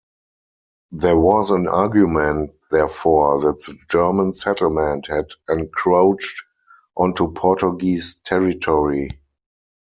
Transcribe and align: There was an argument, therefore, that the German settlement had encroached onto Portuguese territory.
There 0.93 1.15
was 1.19 1.51
an 1.51 1.67
argument, 1.67 2.53
therefore, 2.71 3.39
that 3.41 3.59
the 3.63 3.77
German 3.91 4.33
settlement 4.33 5.05
had 5.05 5.29
encroached 5.47 6.41
onto 6.97 7.31
Portuguese 7.33 8.15
territory. 8.15 9.09